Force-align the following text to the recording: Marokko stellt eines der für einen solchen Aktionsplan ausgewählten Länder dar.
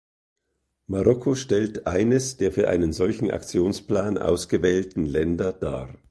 Marokko 0.87 1.35
stellt 1.35 1.85
eines 1.85 2.35
der 2.35 2.51
für 2.51 2.67
einen 2.69 2.91
solchen 2.91 3.29
Aktionsplan 3.29 4.17
ausgewählten 4.17 5.05
Länder 5.05 5.53
dar. 5.53 5.93